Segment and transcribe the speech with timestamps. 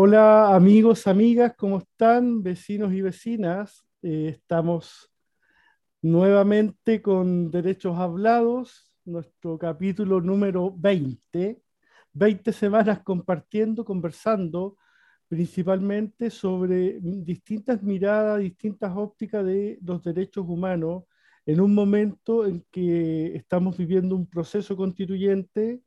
[0.00, 2.40] Hola amigos, amigas, ¿cómo están?
[2.40, 3.84] Vecinos y vecinas.
[4.00, 5.10] Eh, estamos
[6.02, 11.60] nuevamente con Derechos Hablados, nuestro capítulo número 20.
[12.12, 14.76] 20 semanas compartiendo, conversando
[15.26, 21.06] principalmente sobre distintas miradas, distintas ópticas de los derechos humanos
[21.44, 25.82] en un momento en que estamos viviendo un proceso constituyente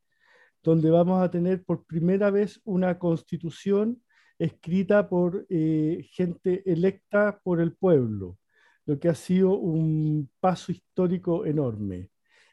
[0.63, 4.01] donde vamos a tener por primera vez una constitución
[4.41, 8.39] escrita por eh, gente electa por el pueblo,
[8.85, 12.09] lo que ha sido un paso histórico enorme.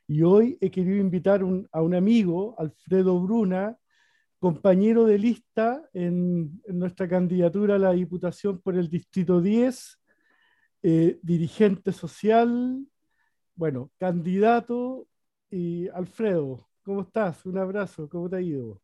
[0.07, 1.41] Y hoy he querido invitar
[1.73, 3.77] a un amigo, Alfredo Bruna,
[4.39, 9.99] compañero de lista en, nuestra candidatura a la Diputación por el Distrito 10,
[10.83, 12.87] eh, dirigente social,
[13.55, 15.07] bueno, candidato.
[15.95, 17.47] Alfredo, ¿cómo estás?
[17.47, 18.83] Un abrazo, ¿cómo te ha ido?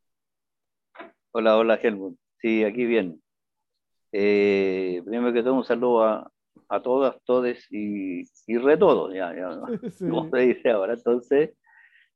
[1.32, 2.23] Hola, hola, Helmut.
[2.44, 3.22] Sí, aquí bien.
[4.12, 6.30] Eh, primero que todo, un saludo a,
[6.68, 9.58] a todas, todes y, y re todos, ya, ya,
[9.98, 10.92] como se dice ahora.
[10.92, 11.56] Entonces,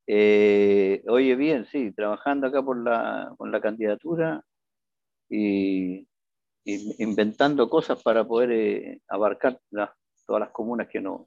[0.06, 4.44] eh, oye, bien, sí, trabajando acá por la, con la candidatura
[5.30, 6.06] y,
[6.66, 9.58] inventando cosas para poder eh, abarcar
[10.26, 11.26] todas las comunas que, no,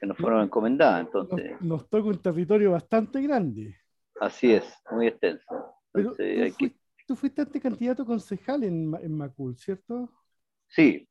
[0.00, 1.02] que nos fueron encomendadas.
[1.02, 3.76] Entonces, nos, toca un territorio bastante grande.
[4.20, 5.76] Así es, muy extenso.
[5.92, 6.16] tú,
[7.16, 10.10] fuiste, antes candidato concejal en, en Macul, ¿cierto?
[10.68, 11.08] Sí,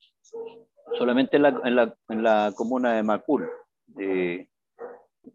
[0.97, 3.47] solamente en la, en la, en la comuna de Macul.
[3.97, 4.47] Eh,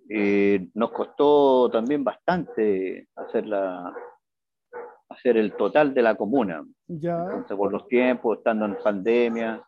[0.08, 3.94] eh, nos costó también bastante hacer, la,
[5.08, 6.64] hacer el total de la comuna.
[6.86, 7.44] Ya.
[7.48, 9.62] por los tiempos, estando en pandemia,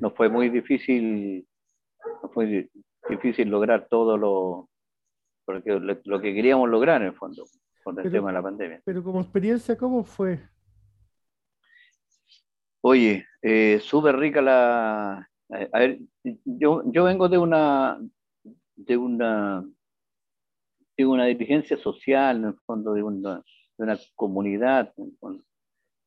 [0.00, 1.46] nos fue muy difícil,
[2.22, 2.70] nos fue
[3.08, 4.68] difícil lograr todo lo,
[5.44, 7.44] porque lo, que queríamos lograr en el fondo,
[7.86, 8.82] con el tema de la pandemia.
[8.84, 10.40] Pero como experiencia, ¿cómo fue?
[12.80, 15.30] Oye, eh, súper rica la...
[15.72, 16.00] A ver,
[16.44, 18.00] yo, yo vengo de una,
[18.74, 19.64] de una,
[20.96, 23.36] de una dirigencia social, en el fondo de una,
[23.78, 24.92] de una comunidad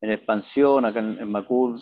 [0.01, 1.79] en, expansión, acá en, Macul.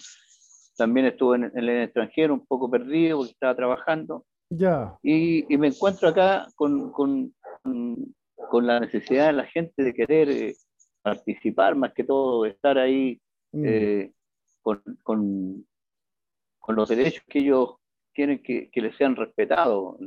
[0.78, 4.28] También estuve en, el extranjero un poco perdido porque estaba trabajando.
[4.52, 4.96] Ya.
[5.02, 8.16] Y, y, me encuentro acá con, con, con,
[8.62, 10.56] la necesidad de la gente de querer eh,
[11.02, 13.20] participar, más que todo, estar ahí
[13.52, 13.66] mm.
[13.66, 14.12] eh,
[14.62, 15.66] con, con,
[16.60, 17.76] con, los derechos que ellos
[18.14, 19.98] quieren que, que les sean respetados,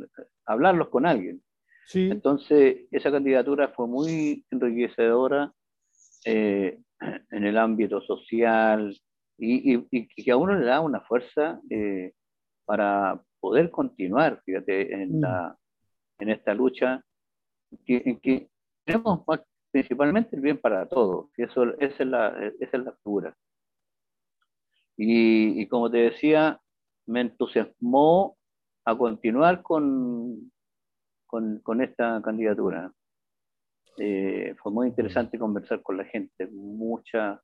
[0.45, 1.43] hablarlos con alguien.
[1.87, 2.09] Sí.
[2.11, 5.53] Entonces, esa candidatura fue muy enriquecedora
[6.25, 6.79] eh,
[7.31, 8.97] en el ámbito social
[9.39, 11.61] y, y, que a uno le da una fuerza
[12.67, 15.21] para poder continuar, fíjate, en, mm.
[15.21, 15.57] la,
[16.19, 17.03] en esta lucha,
[17.87, 18.49] en que
[18.85, 19.21] tenemos
[19.71, 23.37] principalmente el bien para todos, y eso, esa, es la, esa es la figura.
[24.97, 26.61] Y, y como te decía,
[27.07, 28.37] me entusiasmó
[28.85, 30.51] a continuar con,
[31.27, 32.93] con, esta candidatura.
[33.99, 37.41] Eh, fue muy interesante conversar con la gente, muchas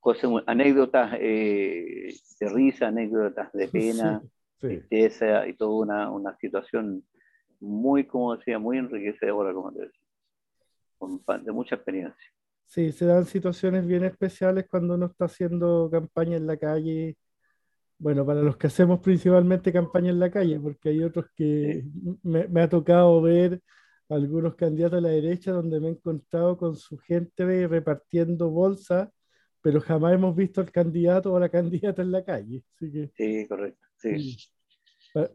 [0.00, 4.22] cosas, anécdotas eh, de risa, anécdotas de pena,
[4.58, 7.04] tristeza y toda una, una, situación
[7.60, 12.32] muy, como decía, muy enriquecedora, como te decía, de mucha experiencia.
[12.66, 17.16] Sí, se dan situaciones bien especiales cuando uno está haciendo campaña en la calle
[17.98, 21.84] bueno, para los que hacemos principalmente campaña en la calle, porque hay otros que
[22.22, 23.60] me, ha tocado ver
[24.08, 29.08] algunos candidatos a la derecha donde me he encontrado con su gente repartiendo bolsas,
[29.62, 31.48] pero jamás hemos visto al candidato o la
[31.90, 32.62] candidata en la calle.
[32.78, 33.86] sí, correcto.
[33.96, 34.36] Sí.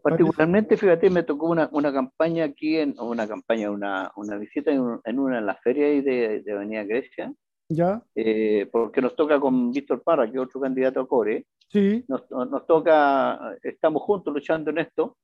[0.02, 5.00] Particularmente, fíjate, me tocó una, una campaña aquí, en, una campaña, una, una visita en,
[5.06, 7.34] en, una de las ferias de, de Avenida Grecia,
[7.72, 8.02] ¿Ya?
[8.16, 11.46] Eh, porque nos toca con Víctor Parra, que es otro candidato a Core.
[11.68, 12.04] Sí.
[12.08, 15.16] Nos, nos toca, estamos juntos luchando en esto.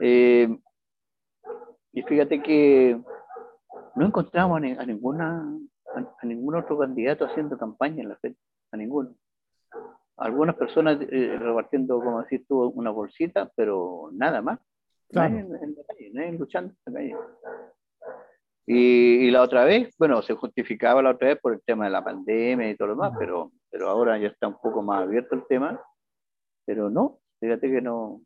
[0.00, 0.48] Eh,
[1.92, 3.00] y fíjate que
[3.94, 5.58] no encontramos a, ninguna,
[5.94, 8.34] a, ningún otro candidato haciendo campaña en la FED,
[8.72, 9.14] a ninguno.
[10.18, 14.58] Algunas personas eh, repartiendo, como decís tú, una bolsita, pero nada más.
[15.08, 15.36] Claro.
[15.36, 17.16] en, la calle, nadie luchando en la calle.
[18.66, 22.02] Y, la otra vez, bueno, se justificaba la otra vez por el tema de la
[22.02, 25.46] pandemia y todo lo demás, pero, pero ahora ya está un poco más abierto el
[25.46, 25.80] tema.
[26.64, 28.22] Pero no, fíjate que no.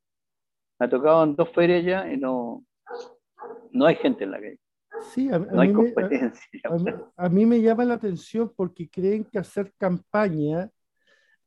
[0.78, 2.64] Me ha tocado en dos ferias ya y no,
[3.72, 4.60] no hay gente en la calle.
[5.02, 6.60] Sí, a, no hay competencia.
[7.16, 10.70] a, mí me llama la atención porque creen que hacer campaña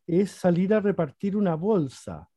[0.05, 2.29] es salir a repartir una bolsa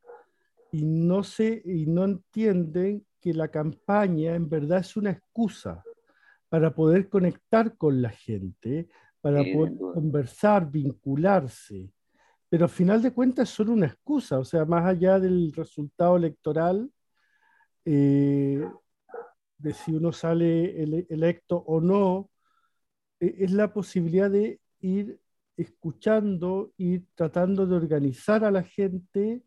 [0.72, 5.82] y no sé y no entienden que la campaña en verdad es una excusa
[6.48, 8.88] para poder conectar con la gente,
[9.20, 11.90] para poder conversar, vincularse.
[12.48, 16.88] pero al final de cuentas son una excusa, o sea, más allá del resultado electoral,
[17.84, 18.64] eh,
[19.58, 22.30] de si uno sale electo o no,
[23.20, 25.20] e, es la posibilidad de ir
[25.56, 29.42] escuchando, ir tratando de organizar a la gente,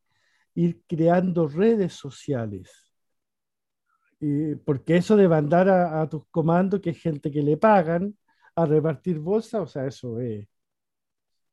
[0.55, 2.91] ir creando redes sociales.
[4.21, 8.17] Eh, porque eso de mandar a, tus comandos, que es gente que le pagan,
[8.55, 10.47] a repartir bolsa, o sea, eso es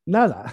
[0.05, 0.53] nada.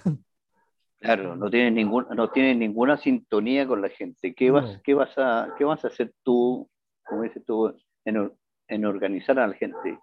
[0.99, 4.33] Claro, no tiene, ningún, no tiene ninguna sintonía con la gente.
[4.33, 6.69] ¿Qué, vas, qué, vas, a, qué vas a hacer tú,
[7.05, 8.31] como dices tú, en,
[8.69, 9.99] en organizar a la gente?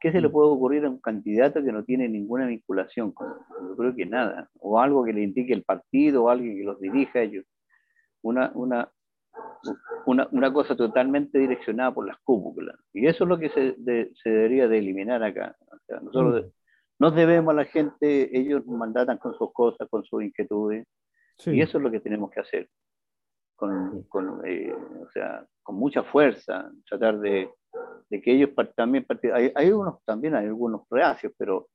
[0.00, 0.32] ¿Qué se le mm.
[0.32, 3.28] puede ocurrir a un candidato que no tiene ninguna vinculación con
[3.68, 4.50] Yo creo que nada.
[4.60, 7.44] O algo que le indique el partido, o alguien que los dirija a ellos.
[8.22, 8.90] Una, una,
[10.06, 12.76] una, una cosa totalmente direccionada por las cúpulas.
[12.92, 13.76] Y eso es lo que se,
[14.22, 15.56] se debería de eliminar acá.
[16.02, 16.48] nosotros mm.
[16.98, 20.86] nos debemos a la gente, ellos mandatan con sus cosas, con sus inquietudes.
[21.44, 22.68] Y eso es lo que tenemos que hacer.
[23.56, 27.50] Con, con eh, o sea, con mucha fuerza, tratar de,
[28.08, 31.68] de que ellos también hay, hay, unos también hay algunos reacios, pero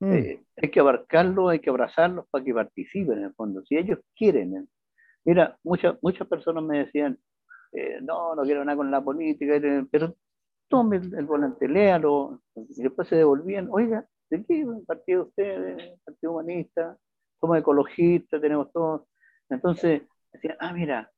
[0.00, 0.12] mm.
[0.12, 3.62] eh, hay que abarcarlos, hay que abrazarlos para que participen en el fondo.
[3.64, 4.66] Si ellos quieren, ¿eh?
[5.24, 7.18] mira, muchas muchas personas me decían,
[7.72, 9.60] eh, no, no quiero nada con la política,
[9.90, 10.14] pero
[10.68, 15.96] tome el, volante, léalo, y después se devolvían, oiga, ¿de qué partido usted?
[16.04, 16.96] Partido Humanista,
[17.40, 19.06] somos ecologistas, tenemos todo.
[19.48, 20.02] Entonces,
[20.32, 21.10] decían, ah, mira,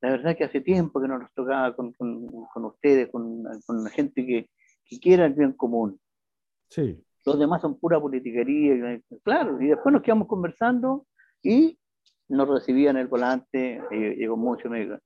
[0.00, 3.90] la verdad que hace tiempo que no nos tocaba con, con, ustedes, con, con, la
[3.90, 4.50] gente que,
[4.84, 5.98] que, quiera el bien común.
[6.68, 7.02] Sí.
[7.24, 11.06] Los demás son pura politiquería, claro, y después nos quedamos conversando
[11.42, 11.78] y
[12.28, 14.98] nos recibían el volante, y, llegó mucho, me dijo,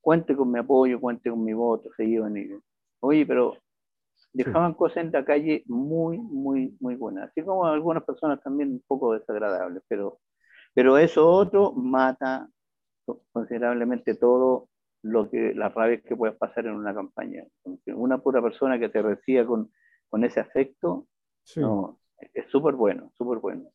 [0.00, 2.48] cuente con mi apoyo, cuente con mi voto, se iban y,
[3.00, 3.58] oye, pero
[4.32, 8.84] dejaban cosas en la calle muy, muy, muy buenas, así como algunas personas también un
[8.86, 10.18] poco desagradables, pero,
[10.72, 12.48] pero eso otro mata
[13.32, 14.68] considerablemente todo
[15.02, 17.44] lo que las rabias que puedes pasar en una campaña.
[17.86, 19.70] Una pura persona que te reciba con,
[20.08, 21.06] con ese afecto,
[21.56, 22.00] no,
[22.34, 23.70] es súper bueno, súper bueno.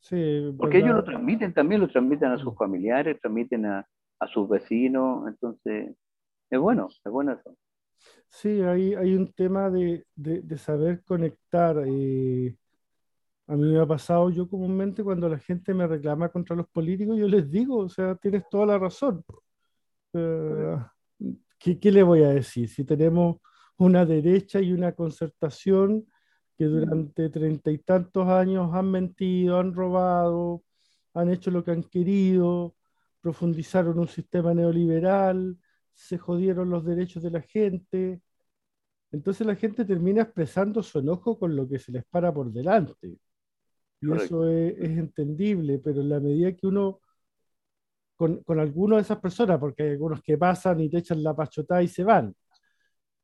[0.00, 0.16] Sí,
[0.56, 3.86] Porque ellos lo transmiten también, lo transmiten a sus familiares, transmiten a,
[4.20, 5.96] a sus vecinos, entonces
[6.50, 7.56] es bueno, es bueno eso.
[8.30, 11.76] Sí, hay, hay un tema de, de, de saber conectar.
[11.86, 12.56] Eh,
[13.46, 17.18] a mí me ha pasado yo comúnmente cuando la gente me reclama contra los políticos,
[17.18, 19.24] yo les digo, o sea, tienes toda la razón.
[20.14, 20.76] Eh,
[21.58, 22.68] ¿qué, ¿qué, le voy a decir?
[22.68, 23.38] Si tenemos
[23.78, 26.06] una derecha y una concertación
[26.56, 30.62] que durante treinta y tantos años han mentido, han robado,
[31.14, 32.76] han hecho lo que han querido,
[33.20, 35.58] profundizaron un sistema neoliberal,
[35.94, 38.20] se jodieron los derechos de la gente.
[39.12, 43.18] Entonces la gente termina expresando su enojo con lo que se les para por delante.
[44.00, 47.00] Y eso es, entendible, pero en la medida que uno,
[48.16, 51.34] con, con algunas de esas personas, porque hay algunos que pasan y te echan la
[51.34, 52.34] pachotada y se van.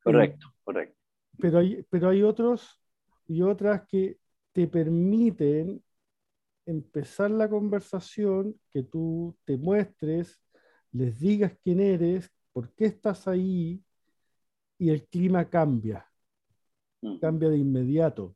[0.02, 0.96] Correcto, correcto.
[1.38, 2.81] Pero hay, pero hay otros
[3.26, 4.19] y otras que
[4.52, 5.82] te permiten
[6.67, 10.40] empezar la conversación, que tú te muestres,
[10.93, 13.82] les digas quién eres, por qué estás ahí,
[14.78, 16.06] y el clima cambia,
[17.20, 18.34] cambia de inmediato.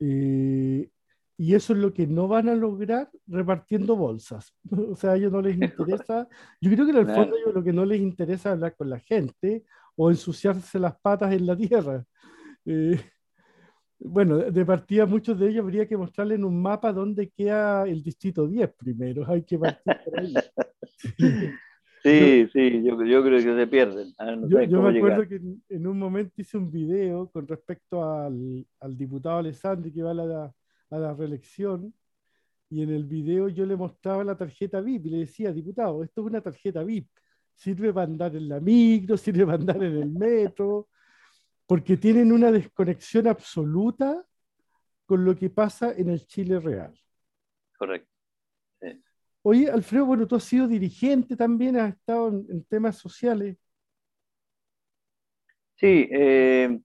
[0.00, 0.90] Eh,
[1.38, 4.54] y eso es lo que no van a lograr repartiendo bolsas.
[4.90, 6.28] O sea, a ellos no les interesa.
[6.60, 9.00] Yo creo que en el fondo lo que no les interesa es hablar con la
[9.00, 9.64] gente
[9.96, 12.04] o ensuciarse las patas en la tierra.
[12.64, 12.98] Eh,
[13.98, 18.02] bueno, de partida muchos de ellos habría que mostrarles en un mapa dónde queda el
[18.02, 19.24] distrito 10 primero.
[19.26, 20.34] Hay que partir por ahí.
[22.02, 24.12] Sí, sí, yo, yo, creo que se pierden.
[24.18, 28.96] Ah, yo, me acuerdo que en, un momento hice un video con respecto al, al
[28.96, 30.54] diputado Alessandri que va a la,
[30.90, 31.92] a la reelección
[32.68, 36.20] y en el video yo le mostraba la tarjeta VIP y le decía, diputado, esto
[36.20, 37.08] es una tarjeta VIP,
[37.54, 40.88] sirve para andar en la micro, sirve para andar en el metro,
[41.66, 44.24] porque tienen una desconexión absoluta
[45.04, 46.98] con lo que pasa en el Chile real.
[47.78, 48.10] Correcto.
[49.42, 53.56] Oye, Alfredo, bueno, tú has sido dirigente también, has estado en, temas sociales.
[55.76, 56.80] Sí, eh,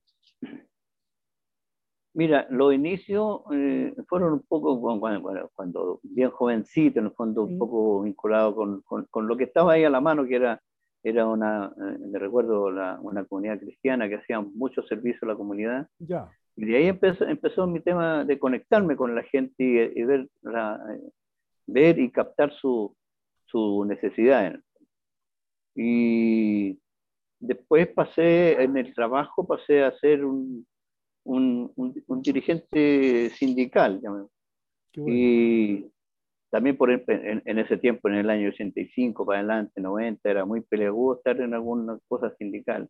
[2.13, 7.57] Mira, los inicios eh, fueron un poco bueno, cuando bien jovencito, en el fondo un
[7.57, 10.61] poco vinculado con, con, lo que estaba ahí a la mano, que era,
[11.03, 15.87] era una, eh, me recuerdo, una comunidad cristiana que hacía mucho servicio a la comunidad.
[15.99, 16.29] Ya.
[16.57, 20.83] Y de ahí empezó, empezó mi tema de conectarme con la gente y, ver, la,
[21.65, 22.93] ver y captar su,
[23.45, 24.59] su necesidad.
[25.75, 26.77] Y
[27.39, 30.65] después pasé, en el trabajo pasé a ser un
[31.23, 34.01] un, un, dirigente sindical.
[34.95, 35.85] Y,
[36.49, 40.61] también por en, en, ese tiempo, en el año 85 para adelante, 90, era muy
[40.61, 42.89] peleagudo estar en alguna cosa sindical.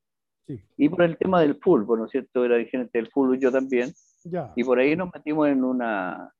[0.77, 2.43] Y por el tema del fútbol, ¿no es cierto?
[2.43, 3.93] Era dirigente del fútbol yo también.
[4.23, 4.51] Ya.
[4.55, 6.33] Y por ahí nos metimos en una,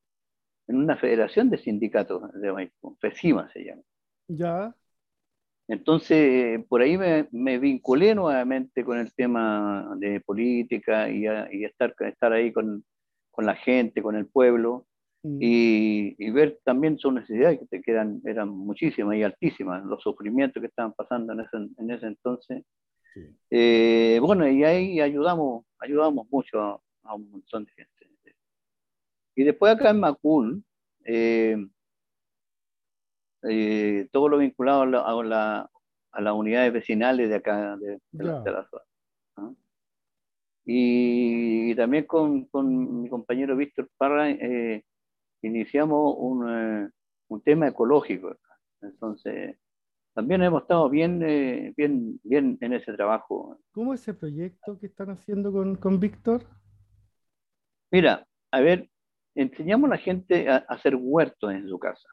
[0.68, 3.82] en una federación de sindicatos de Maipú, FESIMA se llama.
[4.28, 4.76] Ya.
[5.72, 11.24] Entonces, por ahí me, me, vinculé nuevamente con el tema de política y,
[11.54, 12.84] y estar, estar ahí con,
[13.32, 14.86] con, la gente, con el pueblo,
[15.24, 15.38] mm.
[15.40, 20.60] y, y, ver también sus necesidades, que, que eran, eran muchísimas y altísimas, los sufrimientos
[20.60, 22.66] que estaban pasando en ese, en ese entonces.
[23.50, 27.90] Eh, bueno, y ahí ayudamos, ayudamos mucho a, un montón de gente.
[29.36, 30.66] Y después acá en Macul,
[31.06, 31.56] eh,
[33.44, 35.70] eh, todo lo vinculado a, la,
[36.12, 39.56] a, las unidades vecinales de acá, de, la, zona.
[40.66, 44.28] Y, también con, con, mi compañero Víctor Parra
[45.42, 46.92] iniciamos un,
[47.28, 48.36] un tema ecológico.
[48.82, 49.58] Entonces,
[50.14, 53.58] también hemos estado bien, eh, bien, bien en ese trabajo.
[53.72, 56.44] ¿Cómo es ese proyecto que están haciendo con, con Víctor?
[57.92, 58.90] Mira, a ver,
[59.36, 62.10] enseñamos a la gente a, hacer huertos en su casa.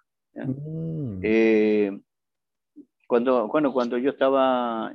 [0.46, 1.20] Mm.
[1.22, 2.00] Eh,
[3.06, 4.92] cuando, bueno, cuando yo estaba,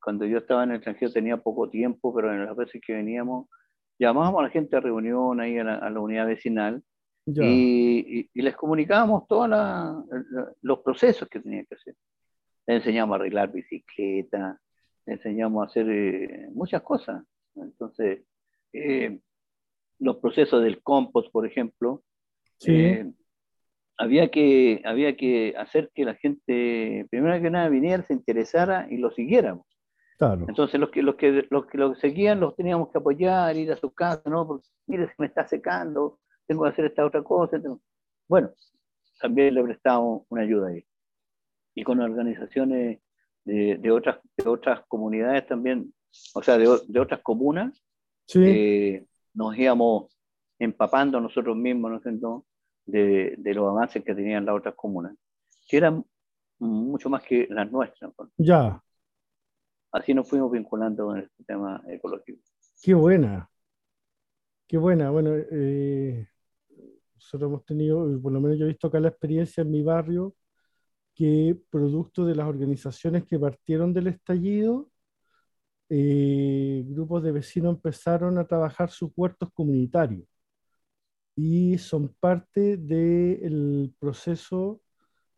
[0.00, 3.48] cuando yo estaba en el extranjero tenía poco tiempo, pero en las veces que veníamos,
[3.98, 6.82] llamábamos a la gente a reunión ahí a la, unidad vecinal
[7.26, 9.48] y, y, les comunicábamos todos
[10.62, 11.94] los procesos que tenían que hacer
[12.66, 14.60] le enseñamos a arreglar bicicleta,
[15.06, 17.22] le enseñamos a hacer eh, muchas cosas.
[17.54, 18.24] Entonces,
[18.72, 19.18] eh,
[19.98, 22.02] los procesos del compost, por ejemplo,
[22.66, 23.10] eh,
[23.98, 28.98] había, que, había que hacer que la gente, primero que nada, viniera, se interesara y
[28.98, 29.66] lo siguiéramos.
[30.18, 30.46] Claro.
[30.48, 33.76] Entonces, los que, los, que, los que lo seguían los teníamos que apoyar, ir a
[33.76, 34.46] su casa, ¿no?
[34.46, 37.60] Porque, mire, se me está secando, tengo que hacer esta otra cosa.
[38.28, 38.50] Bueno,
[39.20, 40.84] también le prestamos una ayuda ahí
[41.76, 42.98] y con organizaciones
[43.44, 45.94] de, de, otras, de otras comunidades también,
[46.34, 47.84] o sea, de, de otras comunas,
[48.34, 50.18] eh, nos íbamos
[50.58, 52.44] empapando nosotros mismos ¿no?
[52.86, 55.14] De, de, los avances que tenían las otras comunas,
[55.68, 56.04] que eran
[56.58, 58.12] mucho más que las nuestras.
[58.36, 58.82] Ya.
[59.92, 62.40] Así nos fuimos vinculando con este tema ecológico.
[62.82, 63.50] Qué buena.
[64.66, 65.10] Qué buena.
[65.10, 66.26] Bueno, eh,
[67.14, 70.34] nosotros hemos tenido, por lo menos yo he visto acá la experiencia en mi barrio,
[71.14, 74.90] que producto de las organizaciones que partieron del estallido,
[75.88, 80.26] eh, grupos de vecinos empezaron a trabajar sus huertos comunitarios
[81.36, 84.80] y son parte del proceso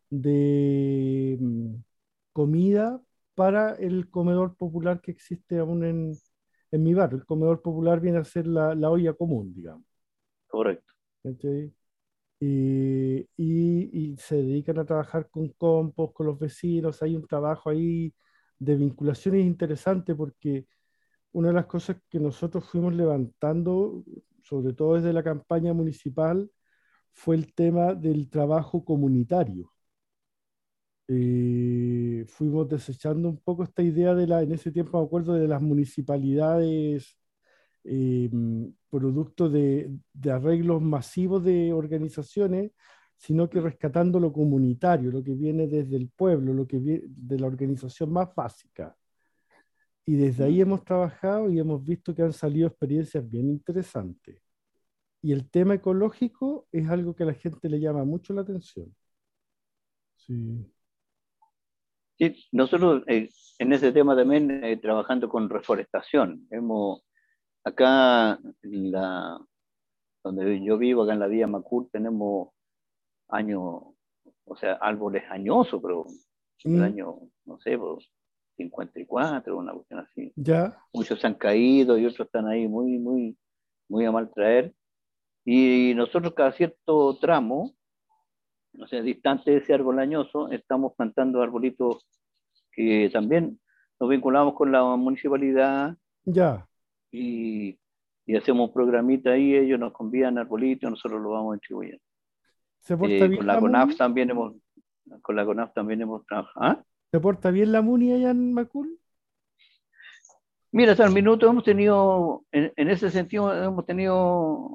[0.09, 1.75] de mm,
[2.33, 3.01] comida
[3.35, 6.13] para el comedor popular que existe aún en,
[6.71, 7.19] en mi barrio.
[7.19, 9.85] El comedor popular viene a ser la, la olla común, digamos.
[10.47, 10.93] Correcto.
[12.41, 17.01] Eh, y, se dedican a trabajar con compost, con los vecinos.
[17.03, 18.13] Hay un trabajo ahí
[18.57, 20.67] de vinculaciones interesante porque
[21.31, 24.03] una de las cosas que nosotros fuimos levantando,
[24.43, 26.49] sobre todo desde la campaña municipal,
[27.11, 29.71] fue el tema del trabajo comunitario.
[31.07, 35.47] Eh, fuimos desechando un poco esta idea de la, en ese tiempo me acuerdo de
[35.47, 37.17] las municipalidades
[37.83, 38.29] eh,
[38.89, 39.89] producto de,
[40.31, 42.71] arreglos masivos de organizaciones,
[43.17, 47.39] sino que rescatando lo comunitario, lo que viene desde el pueblo, lo que viene de
[47.39, 48.95] la organización más básica.
[50.09, 54.41] Y desde ahí hemos trabajado y hemos visto que han salido experiencias bien interesantes.
[55.21, 58.91] Y el tema ecológico es algo que a la gente le llama mucho la atención.
[60.15, 60.65] Sí.
[62.17, 67.03] Sí, nosotros eh, en ese tema también eh, trabajando con reforestación, hemos
[67.63, 69.39] Acá, la,
[70.23, 72.49] donde yo vivo, acá en la Villa Macul, tenemos
[73.27, 73.83] años,
[74.45, 76.07] o sea, árboles añosos, pero
[76.63, 76.81] el mm.
[76.81, 77.77] año, no sé,
[78.67, 80.31] 54, una cuestión así.
[80.35, 80.77] Ya.
[80.93, 83.37] Muchos se han caído y otros están ahí muy, muy,
[83.87, 84.73] muy a mal traer.
[85.45, 87.73] Y nosotros cada cierto tramo,
[88.79, 92.05] o sea, distante de ese árbol añoso, estamos plantando arbolitos
[92.71, 93.59] que también
[93.99, 95.95] nos vinculamos con la municipalidad.
[96.25, 96.69] Ya
[97.11, 97.79] y,
[98.25, 102.03] y, hacemos un programita ahí, ellos nos convidan arbolitos, nosotros lo vamos distribuyendo.
[102.79, 104.55] ¿Se porta eh, con la, CONAF también hemos,
[105.21, 106.65] con la CONAF también hemos trabajado.
[106.65, 106.83] ¿ah?
[107.11, 108.99] ¿Se porta bien la MUNI allá en Macul?
[110.71, 114.69] Mira, hasta el minuto hemos tenido, en, en, ese sentido, hemos tenido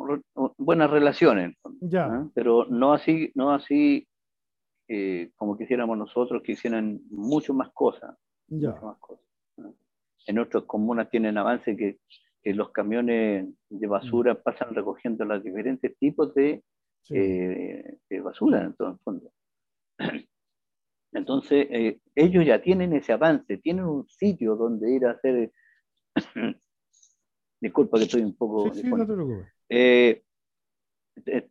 [0.58, 2.06] buenas relaciones, ya.
[2.06, 2.28] ¿ah?
[2.34, 4.08] pero no así, no así
[4.88, 8.16] eh, como quisiéramos nosotros, que hicieran mucho más cosas.
[8.48, 8.72] Ya.
[8.82, 9.24] más cosas.
[10.26, 11.98] En otras comunas tienen avance que
[12.44, 14.42] que los camiones de basura mm.
[14.44, 16.62] pasan recogiendo los diferentes tipos de,
[17.10, 19.32] eh, de basura en todo el fondo.
[21.14, 25.52] Entonces, eh, ellos ya tienen ese avance, tienen un sitio donde ir a hacer...
[27.60, 28.74] Disculpa que estoy un poco...
[28.74, 29.46] Sí, sí, no te preocupes.
[29.68, 30.22] Eh,
[31.26, 31.48] eh,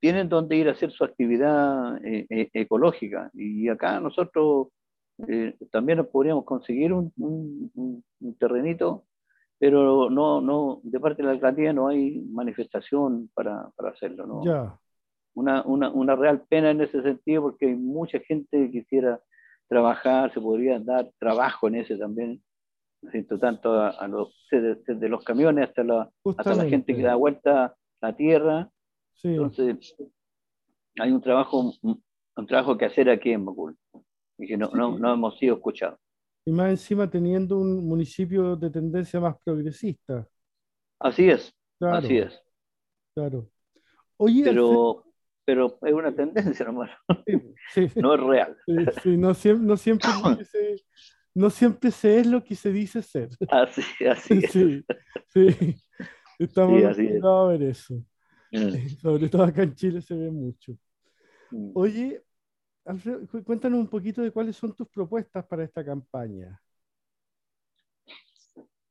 [0.00, 3.30] tienen donde ir a hacer su actividad ecológica.
[3.34, 4.68] Y acá nosotros
[5.70, 9.04] también nos podríamos conseguir un, un, un, terrenito,
[9.58, 14.26] pero no, no, de parte de la alcaldía no hay manifestación para, para hacerlo.
[14.26, 14.44] ¿no?
[14.44, 14.76] Ya
[15.34, 19.20] una, una, una, real pena en ese sentido porque hay mucha gente que quisiera
[19.68, 22.42] trabajar, se podría dar trabajo en ese también,
[23.10, 27.74] siento tanto a, los desde, los camiones hasta la, hasta la gente que da vuelta
[28.00, 28.70] la tierra.
[29.22, 29.96] Entonces,
[30.98, 33.76] hay un trabajo, un trabajo que hacer aquí en Macul
[34.38, 35.98] y que no, no, no hemos sido escuchados.
[36.44, 40.26] Y más encima teniendo un municipio de tendencia más progresista.
[40.98, 42.40] Así es, así es.
[43.14, 43.48] Claro.
[44.16, 45.04] Oye, pero,
[45.44, 46.90] pero es una tendencia nomás.
[47.96, 48.56] no es real.
[48.66, 50.10] no, siempre, no, siempre
[50.44, 50.76] se,
[51.34, 53.28] no siempre se es lo que se dice ser.
[53.48, 54.52] Así, así es.
[54.52, 54.84] Sí,
[55.28, 55.74] sí.
[56.38, 57.94] Estamos acostumbrados a ver eso.
[58.50, 58.88] Mm.
[59.00, 60.76] Sobre todo acá en Chile se ve mucho.
[61.50, 61.70] Mm.
[61.74, 62.22] Oye,
[62.84, 66.60] Alfredo, cuéntanos un poquito de cuáles son tus propuestas para esta campaña.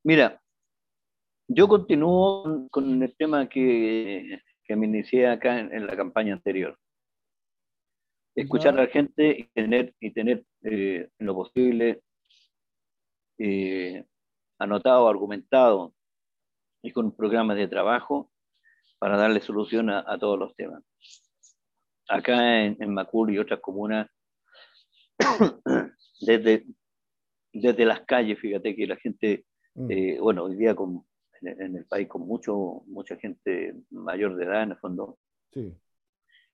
[0.04, 0.42] Mira,
[1.48, 4.40] yo continúo con el tema que
[4.72, 6.80] que me inicié acá en, la campaña anterior.
[8.34, 12.02] Escuchar a la gente y tener, y tener eh, lo posible
[13.38, 14.06] eh,
[14.60, 15.94] anotado, argumentado
[16.82, 18.32] y con programas de trabajo
[18.98, 20.82] para darle solución a, todos los temas.
[22.08, 24.10] Acá en, en Macul y otras comunas,
[26.22, 26.66] desde,
[27.52, 29.92] desde las calles, fíjate que la gente, mm.
[29.92, 31.06] eh, bueno, hoy día con,
[31.42, 35.18] en, el país con mucho, mucha gente mayor de edad, en el fondo.
[35.52, 35.76] Sí.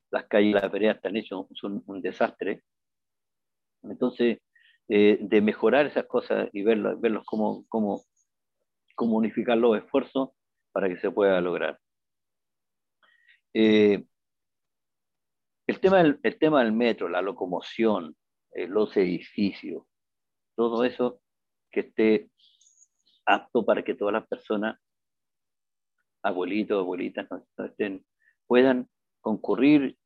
[0.09, 2.63] Las calles y las veredas están hechas, son un desastre.
[3.83, 4.39] Entonces,
[4.89, 8.03] eh, de mejorar esas cosas y verlos, verlos cómo, cómo,
[8.95, 10.29] cómo unificar los esfuerzos
[10.71, 11.79] para que se pueda lograr.
[13.53, 14.05] Eh,
[15.67, 18.15] el, tema del, el tema del metro, la locomoción,
[18.51, 19.83] eh, los edificios,
[20.55, 21.19] todo eso
[21.71, 22.29] que esté
[23.25, 24.79] apto para que todas las personas,
[26.27, 27.27] abuelitos, abuelitas,
[28.45, 28.87] puedan
[29.21, 29.97] concurrir,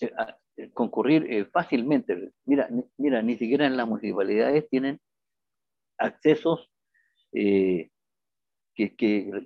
[0.00, 0.12] eh,
[0.56, 2.32] eh, concurrir eh, fácilmente.
[2.44, 5.00] Mira, mira, ni siquiera en las municipalidades tienen
[5.98, 6.70] accesos
[7.32, 7.90] que,
[8.74, 8.96] que,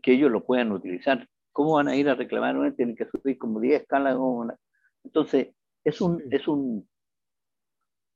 [0.02, 1.28] que, ellos lo puedan utilizar.
[1.52, 2.74] ¿Cómo van a ir a reclamar?
[2.74, 4.16] Tienen que subir como 10 escalas.
[5.04, 5.48] Entonces,
[5.84, 6.88] es un, es un,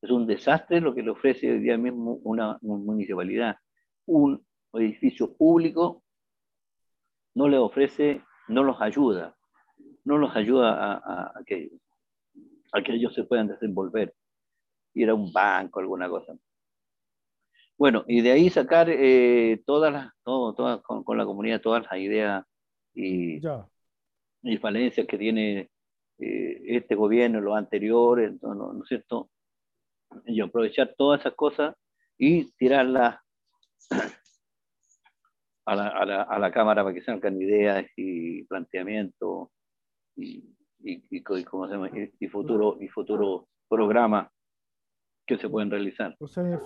[0.02, 3.56] es un desastre lo que le ofrece hoy día mismo una, una municipalidad.
[4.06, 4.46] Un,
[4.78, 6.02] edificio público
[7.36, 9.36] no le ofrece, no los ayuda,
[10.04, 11.70] no los ayuda a, que,
[12.72, 14.14] a que ellos se puedan desenvolver,
[14.94, 16.34] ir a un banco, alguna cosa.
[17.76, 22.00] Bueno, y de ahí sacar eh, todas las, todo, todas, con, la comunidad todas las
[22.00, 22.42] ideas
[22.94, 23.38] y,
[24.42, 25.68] y falencias que tiene
[26.18, 29.28] eh, este gobierno, los anteriores, ¿no, ¿no es cierto?
[30.24, 31.76] Y aprovechar todas esas cosas
[32.16, 33.20] y tirarlas
[35.66, 39.48] a la, a la, a la Cámara para que salgan ideas y planteamientos
[40.14, 41.90] y, y, y, ¿cómo se llama?
[41.92, 44.30] y, futuro, y futuro programas
[45.26, 46.16] que se pueden realizar.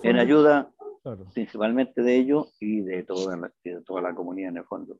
[0.03, 0.71] en, ayuda
[1.33, 4.99] principalmente de ellos y de toda, la, de toda la comunidad en el fondo.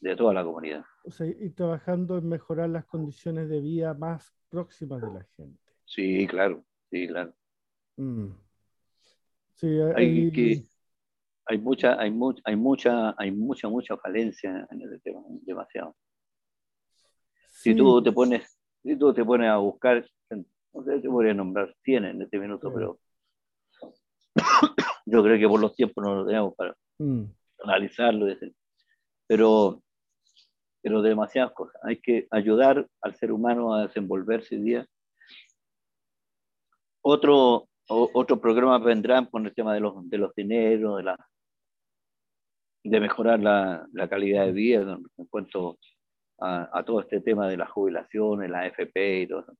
[0.00, 0.84] De toda la comunidad.
[1.04, 5.60] O sea, y trabajando en mejorar las condiciones de vida más próximas de la gente.
[5.84, 7.34] Sí, claro, sí, claro.
[7.96, 8.30] Mm.
[9.52, 10.64] Sí, hay, que
[11.46, 15.96] hay mucha, hay mucha, hay mucha, hay mucha, mucha falencia en ese tema, demasiado.
[17.50, 21.74] Si tú te pones, si tú te pones a buscar, no sé, te podría nombrar
[21.82, 22.98] 100 en este minuto, pero
[25.06, 27.24] yo creo que por los tiempos no lo tenemos para mm.
[27.64, 28.26] analizarlo,
[29.26, 29.82] pero,
[30.80, 31.80] pero demasiadas cosas.
[31.84, 34.86] Hay que ayudar al ser humano a desenvolverse día.
[37.04, 41.28] Otro, otro programa vendrán con el tema de los, de los dineros, de, la,
[42.84, 45.78] de mejorar la, la calidad de vida en cuanto
[46.38, 49.52] a, a, todo este tema de las jubilaciones, la AFP y todo eso.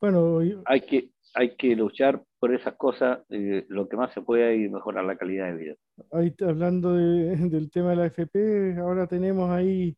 [0.00, 4.52] Bueno, hay, que, hay que luchar por esas cosas, eh, lo que más se pueda
[4.52, 5.74] y mejorar la calidad de vida.
[6.12, 9.96] Ahí hablando de, del tema de la AFP, ahora tenemos ahí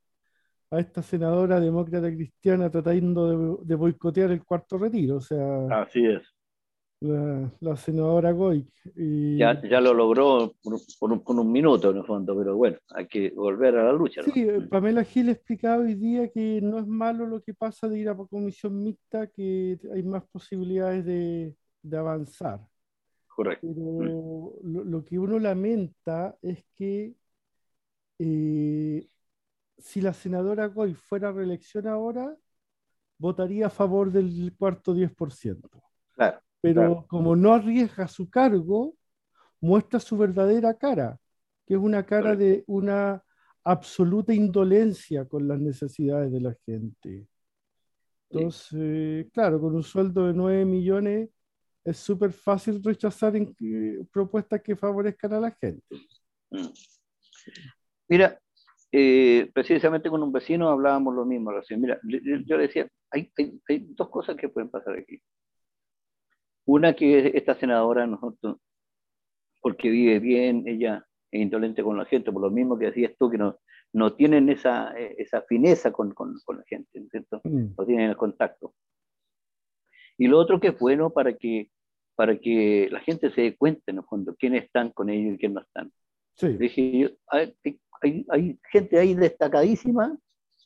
[0.71, 5.17] a esta senadora demócrata cristiana tratando de, de boicotear el cuarto retiro.
[5.17, 6.23] O sea, así es.
[7.01, 8.69] La, senadora Goy.
[8.95, 10.55] Ya, ya, lo logró
[10.99, 14.23] por, un, un, minuto en el fondo, pero bueno, hay que volver a la lucha.
[14.23, 17.99] Sí, eh, Pamela Gil explicado hoy día que no es malo lo que pasa de
[17.99, 22.61] ir a comisión mixta, que hay más posibilidades de, de avanzar.
[23.29, 23.67] Correcto.
[23.99, 27.15] Pero lo, que uno lamenta es que
[28.19, 29.09] eh,
[29.79, 32.37] si la senadora Goy fuera a reelección ahora,
[33.17, 35.71] votaría a favor del cuarto 10%.
[36.13, 38.95] Claro pero como no arriesga su cargo,
[39.61, 41.19] muestra su verdadera cara,
[41.67, 43.23] que es una cara de una
[43.65, 47.27] absoluta indolencia con las necesidades de la gente.
[48.31, 51.31] Entonces, claro, con un sueldo de 9 millones
[51.85, 53.55] es súper fácil rechazar en,
[54.13, 55.85] propuestas que favorezcan a la gente.
[58.09, 58.39] Mira,
[58.93, 61.81] eh, precisamente con un vecino hablábamos lo mismo recién.
[61.81, 63.33] Mira, yo le decía, hay,
[63.69, 65.21] hay dos cosas que pueden pasar aquí.
[66.71, 68.59] Una que esta senadora, nosotros,
[69.61, 73.29] porque vive bien, ella es indolente con la gente, por lo mismo que decías tú,
[73.29, 73.59] que no,
[73.93, 77.41] no tienen esa, esa fineza con, con, con la gente, ¿cierto?
[77.43, 77.75] Mm.
[77.77, 78.73] No tienen el contacto.
[80.17, 81.73] Y lo otro que es bueno para que,
[82.15, 85.39] para que la gente se dé cuenta, en el fondo, quiénes están con ellos y
[85.39, 85.93] quiénes no están.
[86.37, 86.57] Sí.
[86.57, 87.53] Dije, hay,
[88.01, 90.17] hay, hay, gente ahí destacadísima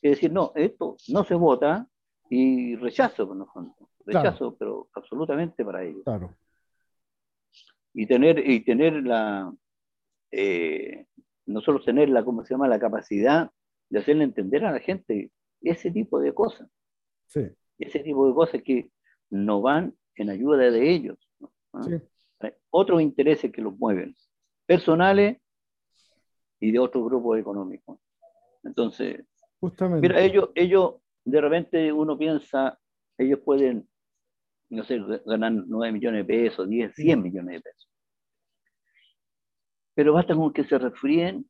[0.03, 1.87] que decir, no, esto no se vota
[2.29, 6.03] y rechazo, en el fondo rechazo, pero absolutamente para ellos.
[6.03, 6.33] Claro.
[7.93, 9.53] Y tener, y tener la,
[10.31, 11.07] eh,
[11.45, 13.49] no solo tener la, ¿cómo se llama?, la capacidad
[13.89, 16.69] de hacerle entender a la gente ese tipo de cosas.
[17.27, 17.41] Sí.
[17.79, 18.89] Ese tipo de cosas que
[19.29, 21.17] no van en ayuda de ellos.
[21.73, 21.81] ¿Ah?
[22.69, 24.15] otros intereses que los mueven,
[24.65, 25.37] personales
[26.59, 27.99] y de otros grupos económicos.
[28.63, 29.25] Entonces,
[29.59, 30.07] Justamente.
[30.07, 32.77] mira, ellos, ellos, de repente uno piensa,
[33.17, 33.87] ellos pueden
[34.69, 37.89] no sé, ganan 9 millones de pesos, 10, 100 millones de pesos.
[39.93, 41.49] Pero basta con que se resfríen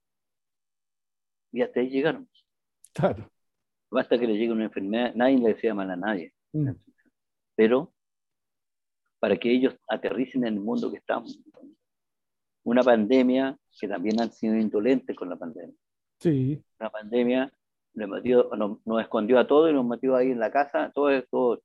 [1.52, 2.30] y hasta ahí llegaron.
[2.94, 3.32] Claro.
[3.90, 6.34] Basta que le llegue una enfermedad, nadie le desea mal a nadie.
[6.54, 6.72] Mm.
[7.56, 7.94] Pero
[9.20, 11.40] para que ellos aterricen en el mundo que estamos.
[12.64, 15.76] Una pandemia que también han sido indolentes con la pandemia.
[16.20, 16.64] Sí.
[16.80, 17.52] La pandemia
[17.94, 21.62] nos, nos, escondió a todos y nos metió ahí en la casa, todo, esto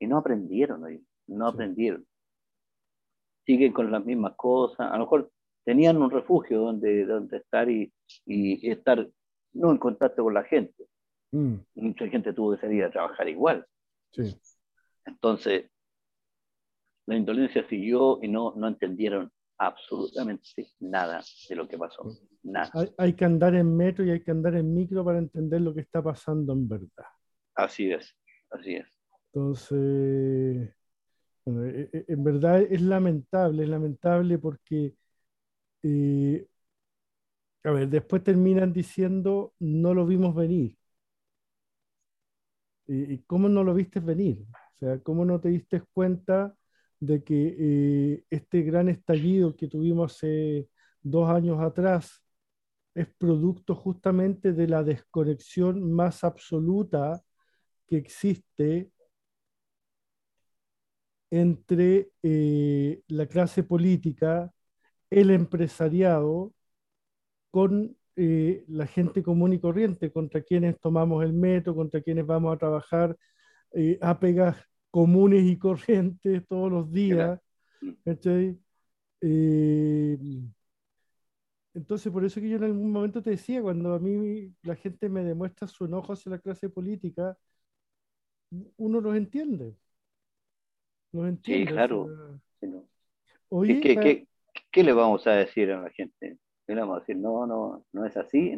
[0.00, 0.82] y no aprendieron,
[1.28, 2.04] no aprendieron.
[3.46, 5.30] Siguen con las mismas cosas, a lo mejor
[5.64, 7.92] tenían un refugio donde, donde estar y,
[8.26, 9.06] y estar
[9.52, 10.86] no en contacto con la gente.
[11.32, 11.56] Mm.
[11.74, 13.66] Mucha gente tuvo que salir a trabajar igual.
[14.12, 14.34] Sí.
[15.04, 15.70] Entonces,
[17.06, 22.02] la indolencia siguió y no, no entendieron absolutamente nada de lo que pasó.
[22.42, 22.70] Nada.
[22.74, 25.74] Hay, hay, que andar en metro y hay que andar en micro para entender lo
[25.74, 27.06] que está pasando en verdad.
[27.54, 28.16] Así es,
[28.50, 28.86] así es.
[29.32, 30.74] Entonces,
[31.46, 34.94] e, e, en verdad es lamentable, es lamentable porque,
[35.84, 36.48] eh,
[37.64, 40.76] a ver, después terminan diciendo, no lo vimos venir.
[42.86, 44.44] ¿Y cómo no lo viste venir?
[44.74, 46.54] O sea, ¿cómo no te diste cuenta
[46.98, 50.68] de que eh, este gran estallido que tuvimos hace
[51.02, 52.22] dos años atrás
[52.94, 57.22] es producto justamente de la desconexión más absoluta
[57.88, 58.92] que existe
[61.30, 64.52] entre eh, la clase política,
[65.10, 66.52] el empresariado,
[67.50, 72.54] con eh, la gente común y corriente, contra quienes tomamos el metro, contra quienes vamos
[72.54, 73.16] a trabajar
[73.72, 77.40] eh, a pegar comunes y corrientes todos los días.
[81.74, 85.08] entonces, por eso que yo en algún momento te decía, cuando a mí la gente
[85.08, 87.36] me demuestra su enojo hacia la clase política,
[88.76, 89.76] uno los entiende.
[91.42, 92.08] Sí, claro.
[92.60, 94.26] ¿Qué,
[94.70, 96.38] qué, le vamos a decir a la gente?
[96.66, 97.16] ¿Qué le vamos a decir?
[97.16, 98.54] No, no, no es así.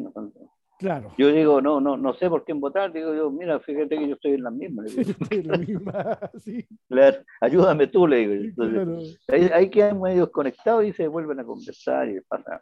[0.77, 1.13] Claro.
[1.17, 2.91] Yo digo, no, no, no sé por quién votar.
[2.91, 4.83] Digo yo, mira, fíjate que yo estoy en la misma.
[4.85, 6.67] estoy en la misma, sí.
[7.41, 8.99] ayúdame tú, le digo.
[9.29, 12.61] hay, hay que hay medios conectados y se vuelven a conversar y pasa.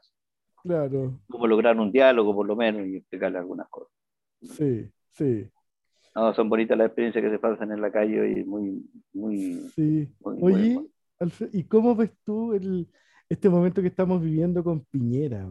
[0.63, 1.19] Claro.
[1.29, 3.91] Como lograr un diálogo, por lo menos, y explicarle algunas cosas.
[4.41, 5.49] Sí, sí.
[6.13, 9.69] No, son bonitas las experiencias que se pasan en la calle y muy, muy.
[9.75, 10.09] Sí.
[10.21, 10.79] Oye,
[11.53, 12.87] ¿y cómo ves tú el,
[13.29, 15.47] este momento que estamos viviendo con Piñera?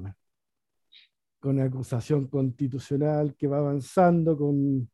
[1.38, 4.90] Con acusación constitucional que va avanzando, con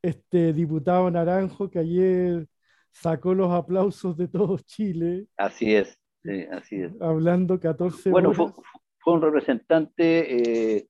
[0.00, 2.46] este diputado Naranjo que ayer
[2.92, 5.26] sacó los aplausos de todo Chile.
[5.36, 6.92] Así es, sí, así es.
[7.00, 8.52] Hablando 14 Bueno, fue,
[8.98, 10.88] fue, un representante eh,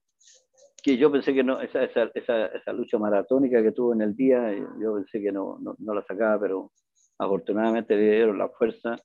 [0.81, 4.15] que yo pensé que no, esa, esa, esa, esa, lucha maratónica que tuvo en el
[4.15, 6.71] día, yo pensé que no, no, no, la sacaba, pero
[7.21, 8.95] Afortunadamente le dieron la fuerza.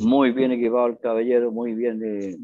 [0.00, 2.36] Muy bien equipado el caballero, muy bien, eh,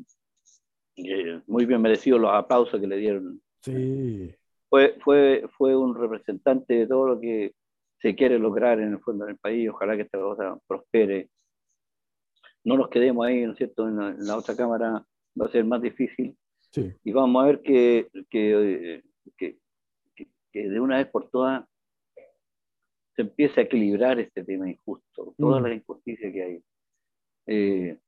[0.97, 3.41] eh, muy bien merecido los aplausos que le dieron.
[3.63, 4.35] Sí.
[4.69, 7.55] Fue, fue, fue un representante de todo lo que
[8.03, 9.71] se quiere lograr en el fondo del país.
[9.71, 11.31] Ojalá que esta cosa prospere.
[12.65, 13.89] No nos quedemos ahí, ¿no es cierto?
[13.89, 15.03] En la, otra cámara
[15.41, 16.37] va a ser más difícil.
[16.71, 16.93] Sí.
[17.05, 19.03] Y vamos a ver que, que,
[19.37, 19.59] que,
[20.53, 21.65] que de una vez por todas
[23.19, 25.63] se empieza a equilibrar este tema injusto, toda mm.
[25.65, 26.65] la injusticia que hay.
[27.47, 27.99] Eh,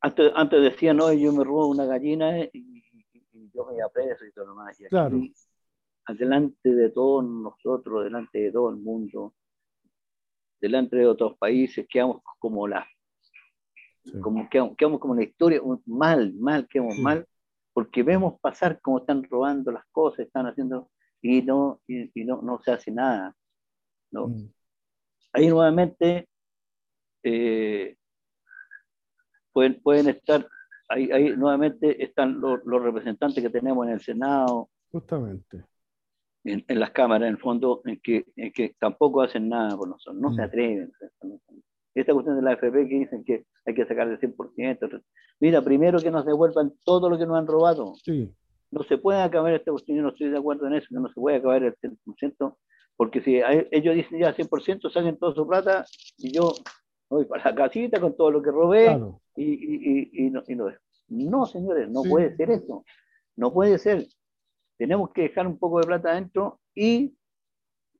[0.00, 2.84] antes, antes decía, no, yo me robo una gallina y,
[3.52, 4.80] yo me apreso y todo lo más.
[4.80, 5.20] Y claro.
[6.04, 9.34] adelante de todos nosotros, delante de todo el mundo,
[10.60, 12.68] delante de otros países, quedamos como
[14.12, 17.26] la, como, quedamos, quedamos, como la historia, mal, mal, quedamos mal,
[17.72, 20.90] porque vemos pasar cómo están robando las cosas, están haciendo
[21.22, 23.34] y no, y, no, no, se hace nada.
[24.10, 24.28] ¿no?
[24.28, 24.52] Mm.
[25.32, 26.28] Ahí nuevamente
[27.22, 27.96] eh,
[29.52, 30.46] pueden, pueden estar,
[30.88, 34.70] ahí, ahí nuevamente están los, los, representantes que tenemos en el Senado.
[34.90, 35.64] Justamente.
[36.44, 39.88] En, en, las cámaras, en el fondo, en que, en que tampoco hacen nada por
[39.88, 40.44] nosotros, no se mm.
[40.44, 40.92] atreven.
[41.94, 45.02] Esta cuestión de la AFP que dicen que hay que sacar el 100%.
[45.40, 47.94] Mira, primero que nos devuelvan todo lo que nos han robado.
[48.02, 48.32] Sí
[48.70, 51.08] no se puede acabar esta cuestión, yo no estoy de acuerdo en eso, que no
[51.08, 52.56] se puede acabar el 100%,
[52.96, 55.84] porque si ellos dicen ya 100%, salen toda su plata
[56.18, 56.52] y yo
[57.08, 59.00] voy para la casita con todo lo que robé
[59.36, 60.72] y, y, y, no, no,
[61.08, 62.84] no, señores, no puede ser eso,
[63.36, 64.06] no puede ser.
[64.76, 67.14] Tenemos que dejar un poco de plata adentro y,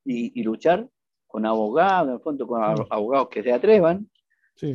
[0.04, 0.88] y, luchar
[1.26, 4.08] con abogados, en el fondo con abogados que se atrevan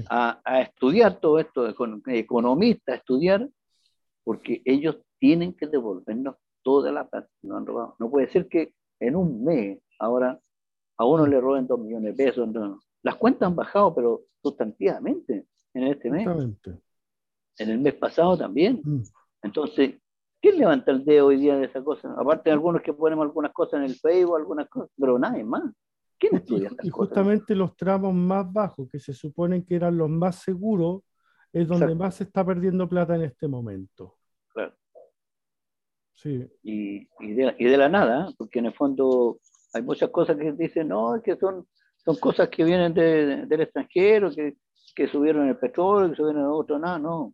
[0.10, 3.50] a, a, estudiar todo esto, con economistas, estudiar,
[4.24, 7.96] porque ellos tienen que devolvernos toda la plata que nos han robado.
[8.00, 10.40] No puede ser que en un mes ahora
[10.98, 12.50] a uno le roben dos millones de pesos.
[13.02, 16.28] Las cuentas han bajado, pero sustantivamente en este mes.
[17.58, 18.82] En el mes pasado también.
[18.84, 19.04] Mm.
[19.44, 19.96] Entonces,
[20.42, 22.14] ¿quién levanta el dedo hoy día de esa cosa?
[22.18, 25.64] Aparte de algunos que ponemos algunas cosas en el Facebook, algunas cosas, pero nadie más.
[26.24, 29.98] ¿Quién estudia estas y, y justamente los tramos más bajos, que se suponen que eran
[29.98, 31.02] los más seguros,
[31.52, 34.16] es donde más se está perdiendo plata en este momento.
[36.26, 39.40] Y, y, de, y, de, la nada, porque en el fondo
[39.74, 44.32] hay muchas cosas que dicen, no, que son, son cosas que vienen de, del extranjero,
[44.32, 44.56] que,
[44.96, 47.34] que, subieron el petróleo, que subieron el otro, nada, no.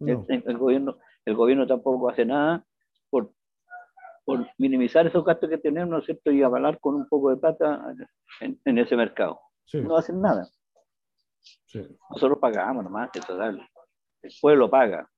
[0.00, 2.62] El, gobierno, el gobierno tampoco hace nada
[4.24, 6.30] por minimizar esos gastos que tenemos, ¿no es cierto?
[6.30, 7.94] Y avalar con un poco de plata
[8.40, 9.40] en, en ese mercado.
[9.74, 10.48] No hacen nada.
[12.10, 13.60] Nosotros pagamos nomás, total.
[14.22, 15.08] El pueblo paga.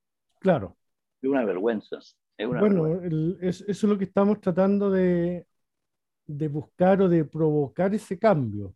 [0.40, 0.76] Claro.
[1.20, 1.98] Es una vergüenza
[2.38, 3.00] bueno,
[3.40, 5.46] eso es lo que estamos tratando de,
[6.26, 8.74] de, buscar o de provocar ese cambio.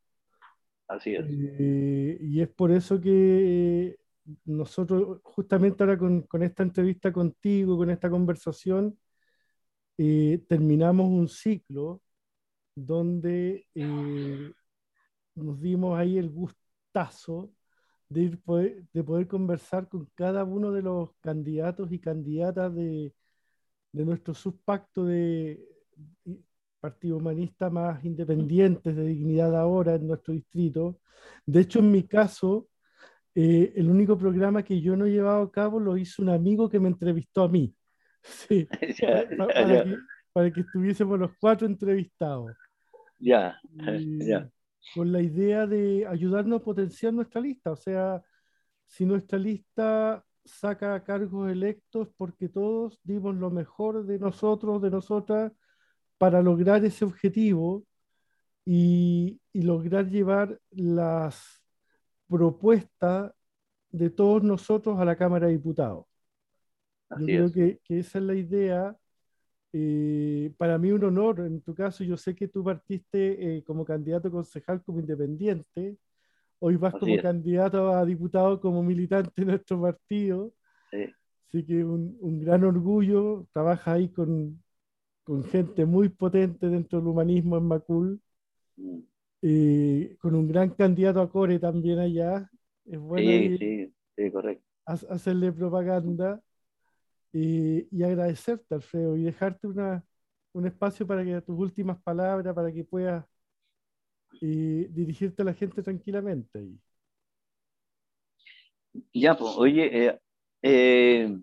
[0.87, 1.27] Así es.
[1.29, 3.99] Eh, y es por eso que
[4.45, 8.97] nosotros, justamente ahora con, con esta entrevista contigo, con esta conversación,
[9.99, 12.03] eh, terminamos un ciclo
[12.75, 14.53] donde eh,
[15.35, 17.53] nos dimos ahí el gustazo
[18.09, 18.41] de, ir,
[18.93, 23.13] de poder conversar con cada uno de los candidatos y candidatas de,
[23.93, 25.67] de nuestro subpacto de
[26.81, 31.01] Partido Humanista más independientes de dignidad ahora en nuestro distrito.
[31.45, 32.69] De hecho, en mi caso,
[33.35, 36.69] eh, el único programa que yo no he llevado a cabo lo hizo un amigo
[36.69, 37.75] que me entrevistó a mí.
[38.29, 38.67] Sí,
[40.33, 42.53] para, Que, estuviésemos los cuatro entrevistados.
[43.19, 43.61] Ya,
[44.21, 44.49] ya.
[44.95, 47.73] Con la idea de ayudarnos a potenciar nuestra lista.
[47.73, 48.23] O sea,
[48.87, 55.53] si nuestra lista saca cargos electos porque todos dimos lo mejor de nosotros, de nosotras,
[56.17, 57.85] para lograr ese objetivo
[58.65, 61.63] y, lograr llevar las
[62.29, 63.33] propuestas
[63.91, 66.05] de todos nosotros a la Cámara de Diputados.
[67.11, 68.97] Yo creo que, esa es la idea.
[69.73, 73.85] Eh, para mí un honor, en tu caso, yo sé que tú partiste eh, como
[73.85, 75.99] candidato concejal como independiente,
[76.61, 80.53] Hoy vas como candidato a diputado, como militante de nuestro partido.
[80.91, 81.07] Sí.
[81.49, 83.47] Así que un, un gran orgullo.
[83.53, 84.61] Trabaja ahí con,
[85.23, 88.21] con, gente muy potente dentro del humanismo en Macul.
[88.77, 88.99] Mm.
[89.43, 92.51] y con un gran candidato a Core también allá.
[92.85, 94.65] Es bueno sí, sí, correcto.
[94.85, 96.41] Hacerle propaganda
[97.33, 100.05] y, agradecerte, Alfredo, y dejarte una,
[100.53, 103.25] un espacio para que tus últimas palabras, para que puedas
[104.41, 106.69] y dirigirte a la gente tranquilamente.
[109.13, 110.21] Ya, pues, oye, eh,
[110.63, 111.39] eh,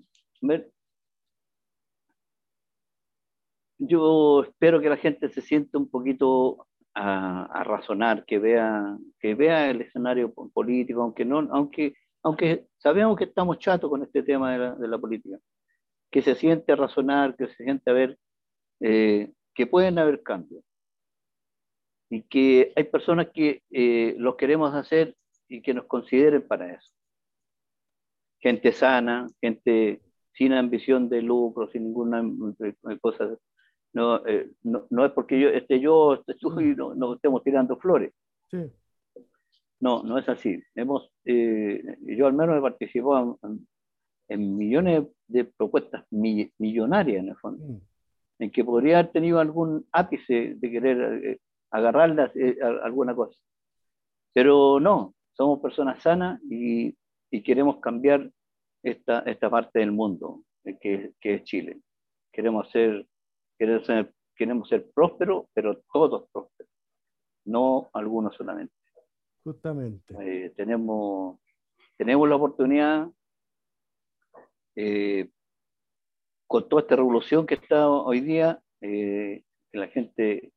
[3.77, 9.69] yo espero que la gente se sienta un poquito a, razonar, que vea, que vea
[9.69, 11.93] el escenario político, aunque, no, aunque,
[12.23, 15.37] aunque sabemos que estamos chatos con este tema de la política,
[16.15, 18.17] que se siente a razonar, que se siente a ver
[18.80, 20.63] eh, que pueden haber cambios
[22.10, 25.17] y que hay personas que eh, los queremos hacer
[25.49, 26.89] y que nos consideren para eso.
[28.39, 29.99] Gente sana, gente
[30.32, 32.23] sin ambición de lucro, sin ninguna
[32.63, 33.38] eh, cosa
[34.25, 37.75] eh, no, no, es porque yo esté yo, esté tú y no, no estemos tirando
[37.75, 38.13] flores.
[39.82, 40.63] No, no es así.
[40.75, 43.67] Hemos, eh, yo al menos he participado en,
[44.29, 47.81] millones de propuestas millonarias en el fondo, mm.
[48.39, 51.39] en que podría haber tenido algún ápice de querer eh,
[51.71, 52.31] agarrarlas
[52.83, 53.39] alguna cosa.
[54.33, 56.95] Pero no, somos personas sanas y,
[57.31, 58.29] y queremos cambiar
[58.83, 60.43] esta, esta parte del mundo
[60.81, 61.79] que, que es Chile.
[62.31, 63.05] Queremos ser
[63.57, 66.71] Queremos ser, queremos ser prósperos, pero todos prósperos,
[67.45, 68.73] no algunos solamente.
[69.43, 70.13] Justamente.
[70.19, 71.39] Eh, tenemos,
[71.97, 73.09] tenemos la oportunidad,
[74.75, 75.29] eh,
[76.47, 80.51] con toda esta revolución que está hoy día, eh, que la gente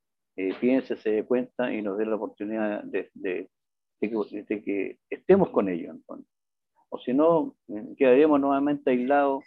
[0.61, 3.51] piense, se dé cuenta y nos dé la oportunidad de, de,
[4.01, 5.97] que, que, estemos con ellos.
[6.91, 7.57] O si no,
[7.97, 9.45] quedaríamos nuevamente aislados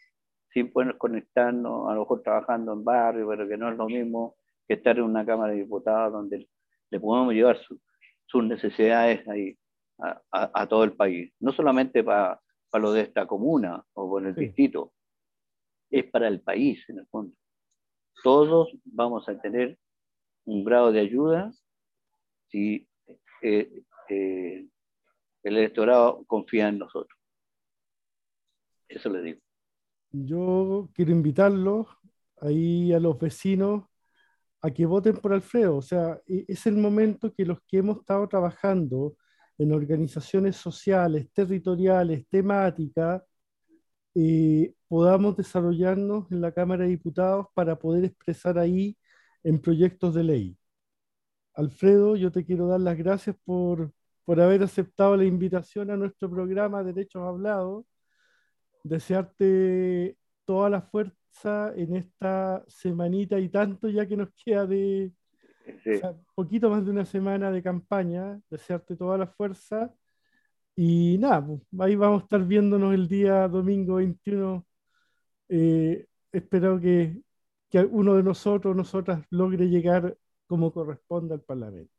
[0.54, 4.36] sin poder conectarnos, a lo mejor trabajando en barrio, pero que no es lo mismo
[4.68, 6.48] que estar en una Cámara de Diputados donde
[6.90, 7.58] le podemos llevar
[8.26, 9.58] sus necesidades ahí
[10.00, 11.34] a, a, todo el país.
[11.40, 12.40] No solamente para
[12.80, 14.94] lo de esta comuna o por el distrito,
[15.90, 17.36] es para el país en el fondo.
[18.24, 19.78] Todos vamos a tener
[20.46, 21.52] un grado de ayuda
[22.50, 22.88] si
[23.42, 24.68] eh, eh,
[25.44, 27.20] el electorado confía en nosotros.
[28.88, 29.42] Eso le digo
[30.12, 31.88] yo quiero invitarlos
[32.42, 33.86] ahí a los vecinos
[34.62, 35.78] a que voten por Alfredo.
[35.78, 39.16] O sea, e, es el momento que los que hemos estado trabajando
[39.58, 43.24] en organizaciones sociales, territoriales, temáticas,
[44.16, 48.98] eh, podamos desarrollarnos en la Cámara de Diputados para poder expresar ahí
[49.44, 50.58] en proyectos de ley.
[51.54, 53.94] Alfredo, yo te quiero dar las gracias por,
[54.26, 57.86] por haber aceptado la invitación a nuestro programa Derechos Hablados
[58.84, 65.12] desearte toda la fuerza en esta semanita y tanto ya que nos queda de
[66.36, 69.94] poquito más de una semana de campaña, desearte toda la fuerza
[70.76, 74.66] y nada, pues, ahí vamos a estar viéndonos el día domingo 21.
[75.50, 77.22] Eh, espero que,
[77.70, 81.94] que uno de nosotros, nosotras, logre llegar como corresponde al Parlamento.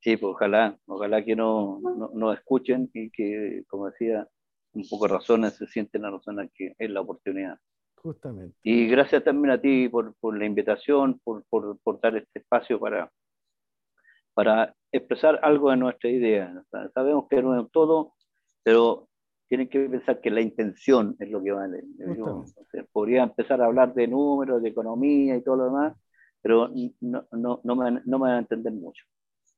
[0.00, 1.80] Sí, pues ojalá, ojalá que no,
[2.14, 4.28] no, escuchen y que, como decía,
[4.72, 7.58] un poco de razones, se sienten la razón que es la oportunidad.
[8.02, 8.56] Justamente.
[8.62, 12.78] Y gracias también a ti por, por la invitación, por, por, por, dar este espacio
[12.78, 13.10] para,
[14.34, 16.62] para expresar algo de nuestra idea.
[16.94, 18.14] sabemos que no es todo,
[18.62, 19.08] pero
[19.48, 21.82] tienen que pensar que la intención es lo que vale.
[22.92, 25.96] podría empezar a hablar de números, de economía y todo lo demás,
[26.40, 29.04] pero no, no, no, me, no me van a entender mucho.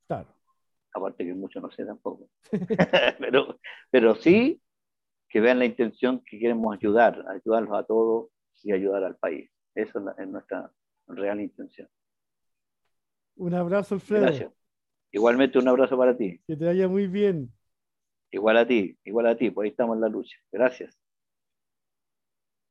[0.06, 0.28] Claro.
[0.94, 2.28] Aparte que mucho no sé tampoco.
[3.18, 3.58] pero,
[3.90, 4.60] pero sí
[5.30, 8.30] que vean la intención que queremos ayudar, ayudarlos a todos
[8.62, 9.48] y ayudar al país.
[9.74, 10.70] Esa es, nuestra
[11.06, 11.88] real intención.
[13.36, 14.22] Un abrazo, Alfredo.
[14.22, 14.52] Gracias.
[15.12, 16.40] Igualmente un abrazo para ti.
[16.46, 17.50] Que te vaya muy bien.
[18.32, 20.36] Igual a ti, igual a ti, pues ahí estamos en la lucha.
[20.52, 20.99] Gracias.